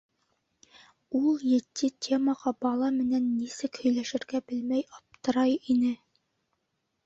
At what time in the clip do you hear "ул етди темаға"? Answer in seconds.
1.19-2.55